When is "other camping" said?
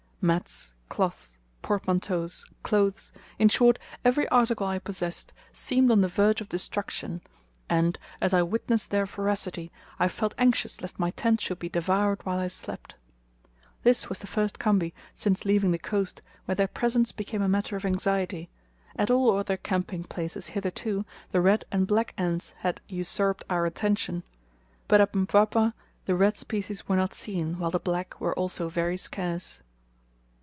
19.35-20.03